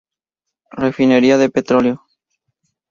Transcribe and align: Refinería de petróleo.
Refinería 0.81 1.37
de 1.37 1.49
petróleo. 1.51 1.95